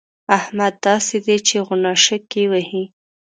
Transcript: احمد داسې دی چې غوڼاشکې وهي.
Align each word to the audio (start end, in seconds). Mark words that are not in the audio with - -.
احمد 0.37 0.73
داسې 0.87 1.15
دی 1.25 1.37
چې 1.47 1.55
غوڼاشکې 1.67 2.43
وهي. 2.51 2.83